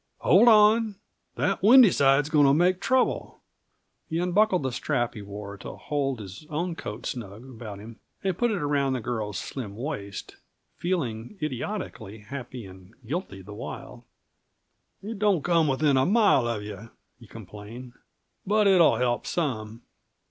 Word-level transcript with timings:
"Hold 0.21 0.47
on! 0.47 0.95
That 1.35 1.61
windy 1.61 1.91
side's 1.91 2.27
going 2.27 2.47
to 2.47 2.55
make 2.55 2.81
trouble." 2.81 3.43
He 4.09 4.17
unbuckled 4.17 4.63
the 4.63 4.71
strap 4.71 5.13
he 5.13 5.21
wore 5.21 5.57
to 5.57 5.73
hold 5.75 6.19
his 6.19 6.47
own 6.49 6.75
coat 6.75 7.05
snug 7.05 7.47
about 7.47 7.77
him, 7.77 7.99
and 8.23 8.35
put 8.35 8.49
it 8.49 8.63
around 8.63 8.93
the 8.93 8.99
girl's 8.99 9.37
slim 9.37 9.75
waist, 9.77 10.37
feeling 10.75 11.37
idiotically 11.39 12.17
happy 12.21 12.65
and 12.65 12.95
guilty 13.05 13.43
the 13.43 13.53
while. 13.53 14.03
"It 15.03 15.19
don't 15.19 15.43
come 15.43 15.67
within 15.67 15.97
a 15.97 16.05
mile 16.07 16.47
of 16.47 16.63
you," 16.63 16.89
he 17.19 17.27
complained; 17.27 17.93
"but 18.43 18.65
it'll 18.65 18.95
help 18.95 19.27
some." 19.27 19.83